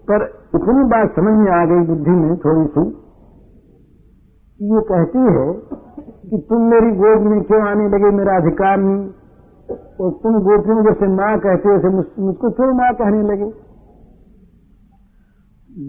[0.09, 2.83] पर इतनी बात समझ में आ गई बुद्धि में थोड़ी सी।
[4.61, 5.47] ये कहती है
[6.31, 9.01] कि तुम मेरी गोद में क्यों आने लगे, मेरा अधिकार नहीं?
[10.01, 11.91] और तुम गोपियों जैसे माँ कहते हो
[12.27, 13.49] मुझको क्यों माँ कहने लगे?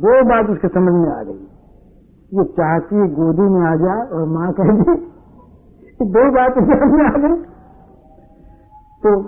[0.05, 1.43] दो बात उसके समझ में आ गई।
[2.31, 4.97] ये चाहती गोदी में आ जाए और माँ कह दी
[6.17, 7.37] दो बात समझ में आ गई।
[9.03, 9.23] तो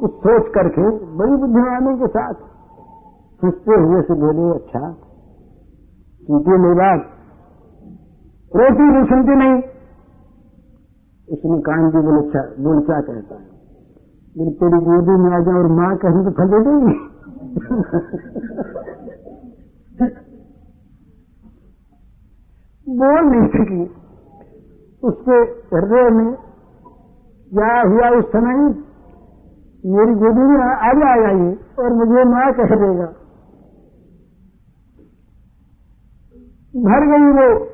[0.00, 0.82] कुछ सोच करके
[1.16, 2.34] बड़ी बुद्धिमानी के साथ
[3.42, 4.92] सोचते हुए से बोले अच्छा
[6.28, 7.06] सुनती मेरी बात
[8.56, 9.62] रोटी नहीं सुनती नहीं।
[11.28, 13.44] उसने कान जी बोले अच्छा बोल, क्या कहता है?
[14.36, 16.94] बोले, तेरी गोदी में आ जाए और माँ कहीं तो दे देगी।
[22.86, 23.82] बोल नहीं सकी।
[25.02, 25.36] उसके
[25.76, 26.34] हृदय में
[27.52, 28.89] क्या हुआ उस समय?
[29.86, 33.06] मेरी गोदी में आ जाएगा ये और मुझे माँ कह देगा।
[36.76, 37.64] भर गई वो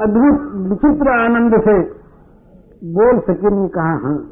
[0.00, 1.82] अद्भुत, विचित्र आनंद से
[2.92, 4.30] बोल सके नहीं कहा हाँ।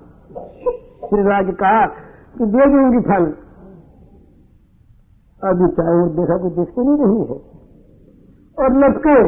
[1.08, 1.86] श्री राज कहा
[2.38, 3.24] कि दे दूँगी फल।
[5.48, 7.40] अभी चाहे देखा तो देखते नहीं रही है।
[8.58, 9.22] और लटके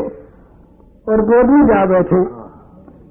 [1.12, 2.42] और गोद में जा बैठे।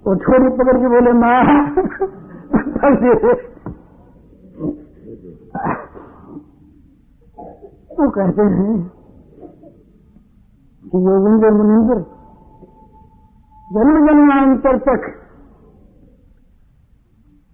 [0.10, 1.70] और छोरी पकड़ के बोले, माँ,
[2.78, 3.51] फल दे।
[8.02, 8.76] वो कहते हैं
[10.84, 11.98] कि योगेंद्र मुनिंद्र
[13.74, 15.04] जन्म जन्मांतर तक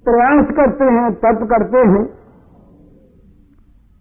[0.06, 2.04] प्रयास करते हैं, तप करते हैं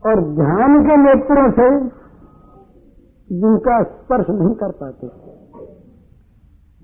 [0.02, 1.66] और ध्यान के नेत्रों से
[3.30, 5.09] जिनका स्पर्श नहीं कर पाते,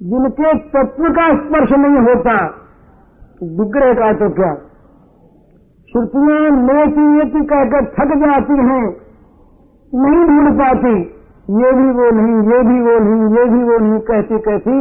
[0.01, 2.35] जिनके तत्व का स्पर्श नहीं होता,
[3.61, 4.53] विग्रह का तो क्या?
[5.89, 9.02] श्रुतियाँ लेती ये कहकर थक जाती हैं
[9.93, 10.93] नहीं ढूंढ पाती।
[11.55, 14.77] ये भी वो नहीं, ये भी वो नहीं, ये भी वो नहीं, कहती कहती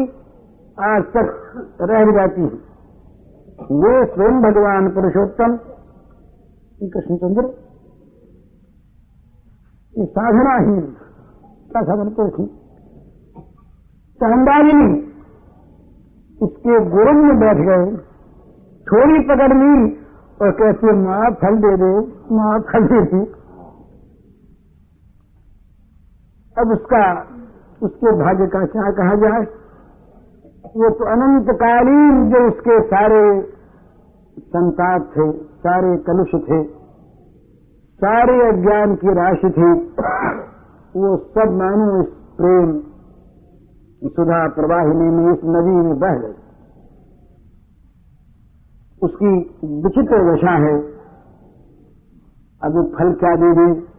[0.77, 1.31] आज तक
[1.81, 2.59] रह जाती है।
[3.81, 5.57] वे स्वयं भगवान पुरुषोत्तम
[6.93, 7.43] कृष्णचंद्र
[10.11, 10.75] साधना ही
[11.71, 12.45] साधन को थी
[14.21, 14.87] चांदालिनी
[16.37, 17.85] इसके गुरु में बैठ गए।
[18.87, 19.75] थोड़ी पकड़ ली
[20.41, 21.91] और कहते माँ, फल दे दे,
[22.35, 23.21] माँ, फल दे दी।
[26.57, 27.21] अब उसका,
[27.83, 29.45] उसके भाग्य का क्या कहा जाए?
[30.77, 33.41] वो तो अनंतकालीन जो उसके सारे
[34.39, 36.63] संताप थे, सारे कलुष थे,
[37.99, 39.71] सारे अज्ञान की राशि थी,
[40.99, 42.79] वो सब मानो इस प्रेम
[44.09, 46.33] सुधा प्रवाहिनी में इस नदी में बह गए।
[49.03, 49.33] उसकी
[49.83, 50.81] विचित्र दशा है।
[52.63, 53.90] अब वो फल क्या दे दे?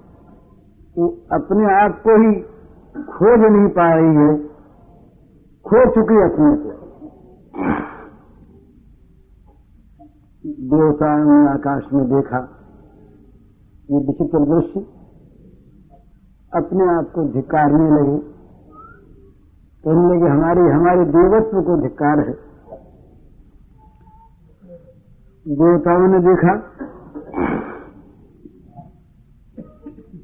[0.98, 2.40] वो अपने आप को ही
[3.02, 4.48] खोज नहीं पा रही है।
[5.66, 6.82] खो चुकी अपने को।
[10.46, 12.38] देवताओं ने आकाश में देखा।
[13.90, 14.80] ये विचित्र दृश्य
[16.54, 18.18] अपने आप को धिकारने लगे।
[19.84, 22.52] कहने लगे, हमारी, हमारे देवत्व को धिकार है।
[25.48, 26.72] देवताओं ने देखा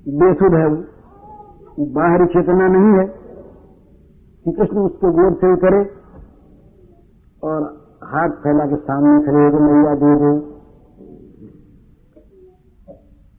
[0.08, 3.06] बेसुध है वो। बाहरी चेतना नहीं है
[4.46, 5.80] कि कृष्ण उसको गोद से उतरे
[7.42, 7.66] और
[8.04, 10.30] हाथ फैला के सामने खड़े हो मैया दे दे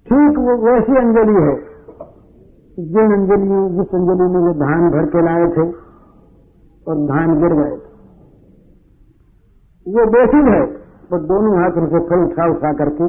[0.08, 1.56] ठीक वो वैसी अंजलि है।
[2.78, 5.66] जिन अंजलियों, जिस अंजलि में वो धान भर के लाए थे
[6.88, 7.88] और धान गिर गए थे।
[9.86, 10.62] वो बेसिक है,
[11.12, 13.04] वो दोनों हाथ उनसे फल उठा उठा करके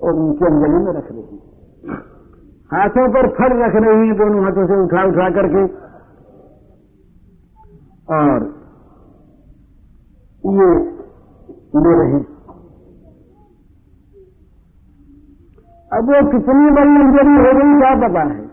[0.00, 1.38] और उनकी अंजलि में रख रही है।
[2.72, 5.62] हाथों पर फल रख रही है, दोनों हाथों से उठा उठा करके।
[8.14, 8.42] और
[10.44, 10.68] ये
[11.76, 12.24] ले रही।
[15.92, 18.48] अब वो कितनी बड़ी अंजलि हो गई, क्या पता है?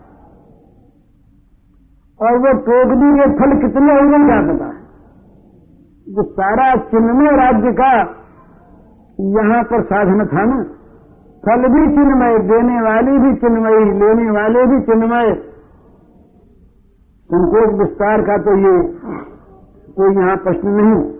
[2.20, 4.86] और वो टोकरी के फल कितने हो गए, क्या पता है?
[6.08, 7.92] जो सारा चिन्मय राज्य का
[9.20, 10.64] यहाँ पर साधन था ना।
[11.46, 15.34] फल भी चिन्मय, देने वाली भी चिन्मयी, लेने वाले भी चिन्मय।
[17.30, 18.82] संकोच विस्तार का तो ये,
[19.92, 21.12] कोई यहाँ प्रश्न नहीं।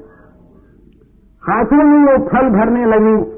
[1.42, 3.36] हाथों में वो फल भरने लगी।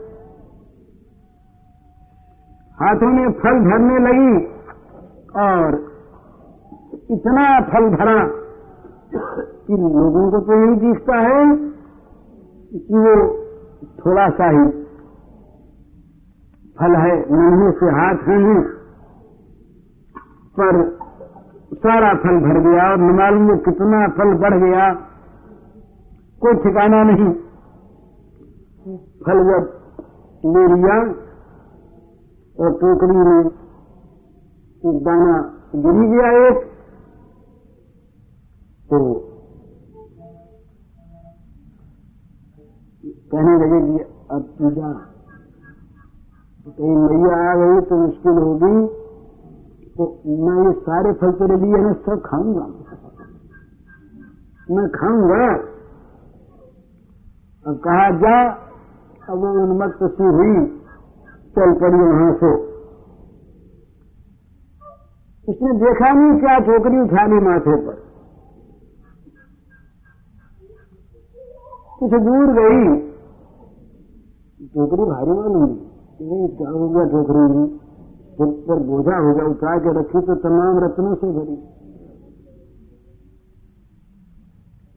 [2.82, 4.46] हाथों में फल भरने लगी
[5.36, 5.78] और
[7.10, 8.18] इतना फल भरा
[9.66, 11.56] कि लोगों को तो यही दिखता है
[12.78, 13.14] कि वो
[14.06, 14.87] थोड़ा सा ही
[16.78, 18.60] फल है नन्हे से हाथ हैं
[20.58, 20.76] पर
[21.74, 24.84] सारा फल भर गया और न मालूम कितना फल बढ़ गया।
[26.42, 27.28] कोई ठिकाना नहीं।
[29.26, 29.66] फल जब
[30.44, 30.98] ले लिया
[32.56, 33.50] और टोकरी में
[34.82, 35.34] एक दाना
[35.74, 36.64] गिरी गया एक।
[38.90, 38.98] तो
[43.32, 45.07] कहने लगे कि अब पूजा
[46.70, 48.86] कहीं मैया आ गई तो मुश्किल होगी।
[49.96, 52.66] तो मैं ये सारे फल तेरे लिए ना सब खाऊँगा।
[54.70, 55.54] मैं खाऊँगा।
[57.66, 58.50] अब कहा, जा।
[59.28, 60.78] अब वो उन्मत्त सी हुई।
[61.56, 62.68] चल पड़ी वहाँ से।
[65.48, 68.08] उसने देखा नहीं क्या टोकरी उठा ली माथे पर।
[71.98, 73.08] कुछ दूर गई।
[74.66, 75.87] टोकरी भारी मालूम नहीं।
[78.38, 81.56] सिर पर बोझा हो गया, उठा के रखी तो तमाम रत्नों से भरी।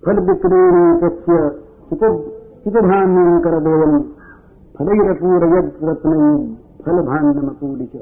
[0.03, 0.61] फल बिक्री
[1.01, 1.35] तथ्य
[2.63, 3.93] चितधान्य कर देवल
[4.75, 5.45] फलई रपूर
[5.83, 6.15] रत्न,
[6.85, 7.95] फल भांडम पूडिच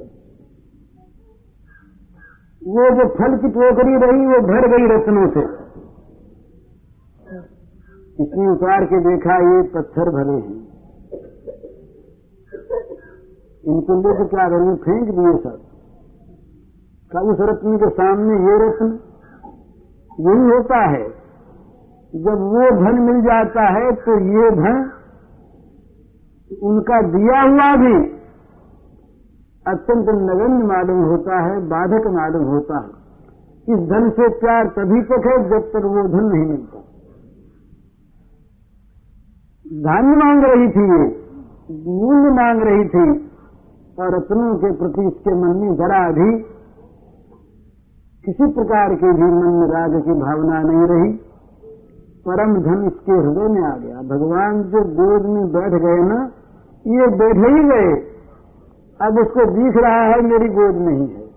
[2.61, 5.43] वो जो फल की टोकरी रही, वो भर गई रत्नों से।
[8.23, 10.68] इसने उतार के देखा, ये पत्थर भरे हैं।
[13.69, 14.75] इनको लेकर क्या करेंगे?
[14.83, 15.57] फेंक दिए सब
[17.11, 18.87] का उस रत्न के सामने ये रत्न?
[20.19, 21.03] यही होता है।
[22.13, 24.79] जब वो धन मिल जाता है तो ये धन
[26.63, 27.95] उनका दिया हुआ भी
[29.65, 32.97] अत्यंत नगण्य मालूम होता है, बाधक मालूम होता है।
[33.67, 36.79] इस धन से प्यार तभी तक है जब तक वो धन नहीं मिलता।
[39.83, 40.85] धान्य मांग रही थी,
[41.87, 43.28] मूल्य मांग रही थी।
[43.99, 46.37] और रत्नों के प्रति इसके मन में जरा भी
[48.25, 51.13] किसी प्रकार के भी मन में राग की भावना नहीं रही।
[52.25, 56.31] परम धन इसके हृदय में आ गया। भगवान जो गोद में बैठ गए ना,
[56.87, 57.93] ये बैठ ही गए।
[59.01, 61.29] अब उसको दिख रहा है, मेरी गोद नहीं है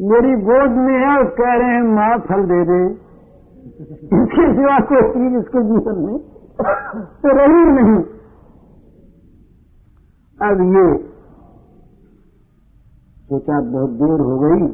[0.00, 3.06] मेरी गोद में है, और कह रहे हैं, माँ, फल दे दे।
[4.22, 6.18] इसके सिवा कोई चीज़ इसके जीवन में
[6.96, 8.04] तो रही नहीं।
[10.38, 10.86] अब ये
[13.28, 14.66] सोचा बहुत देर हो गई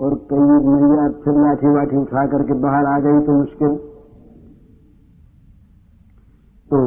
[0.00, 3.74] और कई मैया फिर लाठी वाठी उठा करके बाहर आ गई तो मुश्किल
[6.70, 6.80] तो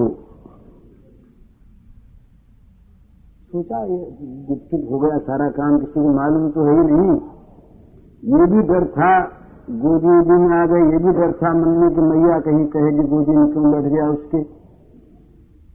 [3.52, 4.00] सोचा ये
[4.48, 7.14] गुपचुप हो गया, सारा काम किसी को मालूम तो है ही नहीं।
[8.32, 9.12] ये भी डर था,
[9.84, 13.36] गोदी में आ गई ये भी डर था, मन में कि मैया कहीं कहेगी गोदी
[13.38, 14.42] में क्यों बैठ गया उसके।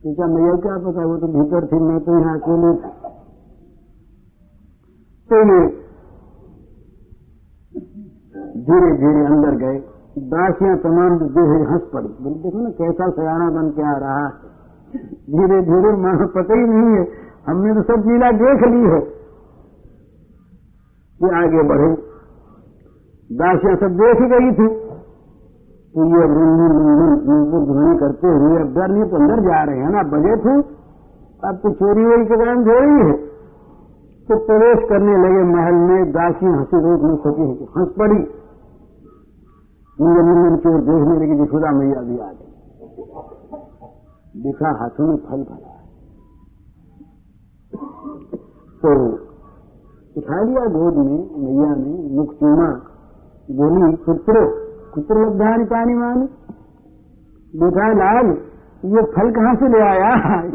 [0.01, 2.91] सोचा मैया क्या पता, वो तो भीतर थी, मैं तो यहाँ अकेले थी।
[5.29, 5.67] तो ये
[8.61, 9.79] धीरे धीरे अंदर गए।
[10.19, 14.27] दासियाँ तमाम जो है हंस पड़ी। बोले, देखो ना कैसा सयाना बन के आ रहा
[14.27, 14.33] है।
[15.11, 17.09] धीरे धीरे माँ पता ही नहीं है,
[17.47, 19.21] हमने तो सब लीला देख ली है।
[21.19, 21.93] कि आगे बढ़े।
[23.33, 24.90] दासियाँ सब देख गई थी।
[25.95, 29.79] तो ये वृंदन वृंदन उनको ध्वनि करते हुए अब डर नहीं तो अंदर जा रहे
[29.79, 30.55] हैं ना, बजे थे।
[31.49, 33.15] अब तो चोरी वोरी के कारण थोड़ी है।
[34.29, 38.21] तो प्रवेश करने लगे महल में, दासी हँसी रोक नहीं सकी हंस पड़ी।
[39.99, 42.51] मुंगन मुंगन की ओर देखने लगी यशोदा मैया भी आ गई।
[44.43, 45.77] देखा हाथों में फल भरा
[48.83, 48.91] तो
[50.17, 52.71] उठा लिया गोद में, मैया ने मुख चूमा,
[53.49, 54.43] बोली पुत्रो
[54.95, 56.27] पुत्र लब्धानी पानी मानी।
[57.55, 58.29] देखा लाल,
[58.87, 60.11] ये फल कहाँ से ले आया?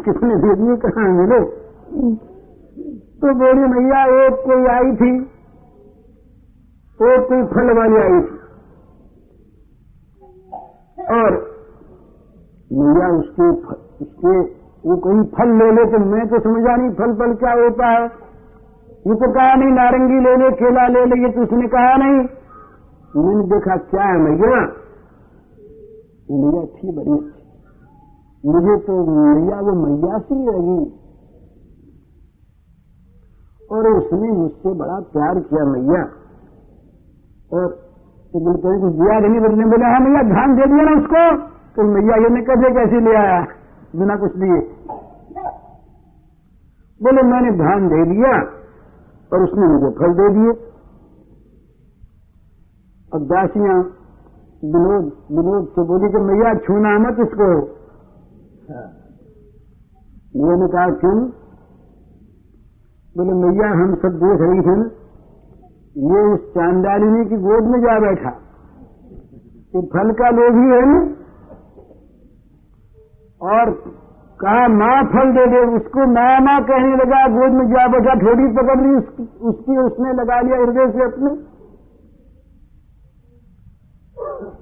[0.05, 1.39] किसने दे दिए कहाँ मिले?
[3.21, 5.11] तो बोली, मैया, एक कोई आई थी।
[6.99, 8.33] एक कोई फल वाली आई थी।
[11.15, 11.37] और
[12.71, 13.49] मैया, उसके
[14.05, 14.33] उसके,
[14.89, 18.05] वो कोई फल ले ले तो मैं तो समझा नहीं फल फल क्या होता है।
[19.07, 22.17] ये तो कहा नहीं, नारंगी ले ले केला ले ले ये तो उसने कहा नहीं।
[23.17, 24.61] मैंने देखा क्या है मैया?
[26.31, 27.31] मैया थी बड़ी
[28.45, 30.99] मुझे तो मैया, वो मैया सी लगी।
[33.71, 36.03] और उसने मुझसे बड़ा प्यार किया मैया।
[37.53, 37.67] और
[38.33, 42.15] तो कि दिया नहीं बोलने बोले हाँ मैया, ध्यान दे दिया ना उसको। तो मैया
[42.15, 43.47] ये नहीं कहे कैसे ले आया,
[43.95, 44.75] बिना कुछ दिए।
[47.03, 48.41] बोले, मैंने ध्यान दे दिया।
[49.33, 50.74] और उसने मुझे फल दे दिए।
[53.15, 53.77] अब दासियाँ
[54.63, 57.49] विनोद विनोद से बोली कि मैया छूना मत इसको।
[60.37, 61.17] मैंने कहा, क्यों?
[63.15, 64.87] बोले, मैया, हम सब देख रही थे ना
[66.05, 68.29] ये उस चांदालिनी की गोद में जा बैठा।
[69.73, 70.99] तो फल का लोग ही है ना?
[73.41, 73.71] और
[74.39, 78.47] कहा, माँ, फल दे दे। उसको माँ माँ कहने लगा, गोद में जा बैठा, थोड़ी
[78.53, 78.95] पकड़ ली
[79.49, 81.54] उसकी उसने लगा लिया हृदय से अपने।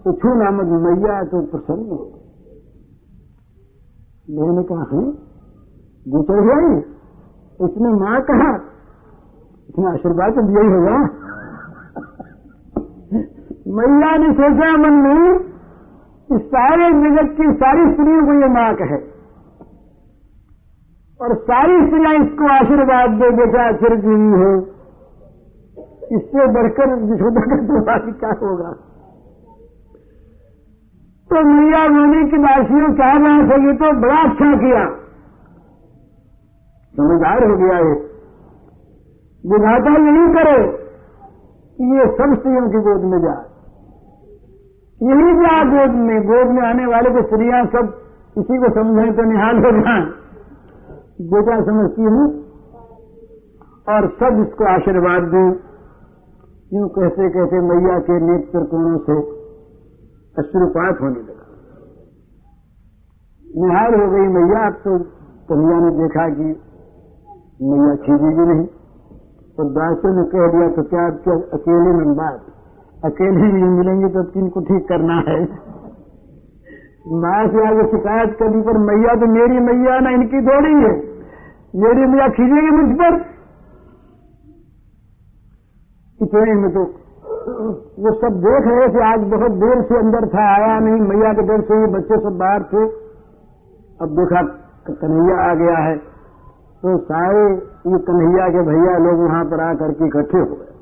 [0.05, 1.97] तो छू नामक मैया तो प्रसन्न हो
[4.29, 5.01] मैंने कहा, है
[6.05, 6.73] गुजर गई
[7.59, 8.51] उसने माँ कहा
[9.69, 10.97] उसने आशीर्वाद तो दिया ही होगा।
[13.77, 15.39] मैया ने सोचा, मन में
[16.29, 18.99] कि सारे जगत की सारी स्त्रियों को ये माँ कहे।
[21.19, 24.53] और सारी स्त्रियाँ इसको आशीर्वाद दे, बेटा चिरजीवी हो?
[26.17, 28.71] इससे बढ़कर यशोदा का तो क्या होगा।
[31.33, 34.83] तो मैया बोली की दासियों क्या बात है ये तो बड़ा अच्छा किया।
[36.93, 37.95] समझदार हो गया है
[39.43, 40.57] विधाता यही करे
[41.77, 43.41] कि ये सब स्त्रियों की गोद में जाए।
[45.01, 47.91] यही जा गोद में गोद में आने वाले को स्त्रियाँ सब
[48.37, 50.05] इसी को समझें तो निहाल हो जाए।
[51.33, 52.25] बेटा समझती हूँ
[53.87, 55.49] और सब इसको आशीर्वाद दें।
[56.71, 59.17] यूँ कहते कहते मैया के नेत्र कोणों से
[60.37, 61.43] अश्रुपात होने लगा।
[63.55, 64.99] निहाल हो गई मैया अब तो
[65.49, 66.47] कन्हैया ने देखा कि
[67.63, 68.65] मैया खींचेगी नहीं।
[69.57, 72.39] तो दासों ने कह दिया तो क्या क्या अकेले में बात?
[73.05, 75.37] अकेले नहीं मिलेंगे तो किनको ठीक करना है?
[77.21, 80.93] माँ से आगे शिकायत करनी पर मैया तो मेरी मैया ना, इनकी थोड़ी है।
[81.75, 83.21] मेरी मैया खींचेगी मुझ पर।
[86.19, 86.83] इतने में तो
[87.43, 91.41] वो सब देख रहे थे, आज बहुत देर से अंदर था, आया नहीं, मैया के
[91.41, 92.83] डर से ये बच्चे सब बाहर थे।
[94.01, 94.41] अब देखा
[94.89, 95.95] कन्हैया आ गया है।
[96.83, 97.43] तो सारे
[97.87, 100.72] ये कन्हैया के भैया लोग वहाँ पर आकर के इकट्ठे हो गए।